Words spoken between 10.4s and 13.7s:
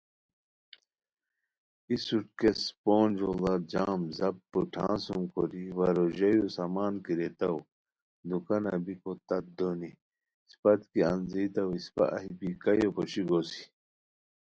اسپت کی انځئیتاؤ اسپہ ایہہ بی کایو پوشی گوسی"